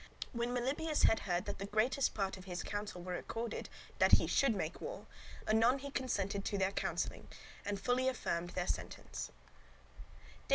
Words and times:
When 0.33 0.49
Melibœus 0.49 1.03
had 1.03 1.19
heard 1.29 1.45
that 1.45 1.59
the 1.59 1.67
greatest 1.67 2.15
part 2.15 2.35
of 2.35 2.45
his 2.45 2.63
council 2.63 3.03
were 3.03 3.13
accorded 3.17 3.67
[in 3.67 3.67
agreement] 3.67 3.99
that 3.99 4.11
he 4.13 4.25
should 4.25 4.55
make 4.55 4.81
war, 4.81 5.05
anon 5.47 5.77
he 5.77 5.91
consented 5.91 6.43
to 6.45 6.57
their 6.57 6.71
counselling, 6.71 7.27
and 7.63 7.79
fully 7.79 8.07
affirmed 8.09 8.49
their 8.55 8.65
sentence 8.65 9.27
[opinion, 9.29 10.13
judgement]. 10.23 10.49